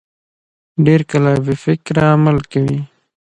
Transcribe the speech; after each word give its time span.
ډېر 0.85 1.01
کله 1.11 1.31
بې 1.45 1.55
فکره 1.63 2.03
عمل 2.15 2.37
کوي. 2.51 2.79